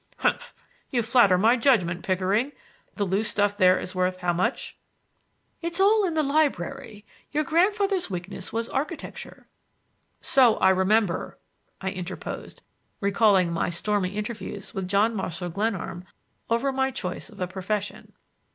"Humph! 0.17 0.55
You 0.89 1.03
flatter 1.03 1.37
my 1.37 1.55
judgment, 1.55 2.01
Pickering. 2.03 2.53
The 2.95 3.05
loose 3.05 3.27
stuff 3.29 3.55
there 3.55 3.79
is 3.79 3.93
worth 3.93 4.17
how 4.17 4.33
much?" 4.33 4.75
"It's 5.61 5.79
all 5.79 6.05
in 6.07 6.15
the 6.15 6.23
library. 6.23 7.05
Your 7.31 7.43
grandfather's 7.43 8.09
weakness 8.09 8.51
was 8.51 8.67
architecture—" 8.67 9.45
"So 10.19 10.55
I 10.55 10.71
remember!" 10.71 11.37
I 11.81 11.91
interposed, 11.91 12.63
recalling 12.99 13.53
my 13.53 13.69
stormy 13.69 14.15
interviews 14.17 14.73
with 14.73 14.87
John 14.87 15.13
Marshall 15.13 15.49
Glenarm 15.51 16.05
over 16.49 16.71
my 16.71 16.89
choice 16.89 17.29
of 17.29 17.39
a 17.39 17.45
profession. 17.45 18.13